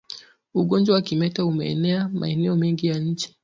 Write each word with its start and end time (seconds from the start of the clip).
Ugonjwa 0.53 0.95
wa 0.95 1.01
kimeta 1.01 1.45
umeenea 1.45 2.09
maeneo 2.09 2.55
mengi 2.55 2.87
ya 2.87 2.99
nchi 2.99 3.37